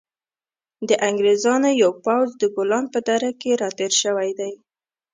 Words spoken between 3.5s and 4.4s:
را تېر شوی